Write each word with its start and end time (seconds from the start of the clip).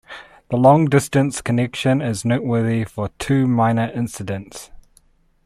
The 0.49 0.57
long 0.57 0.85
distance 0.87 1.43
connection 1.43 2.01
is 2.01 2.25
noteworthy 2.25 2.85
for 2.85 3.09
two 3.19 3.45
minor 3.45 3.91
incidents. 3.93 4.71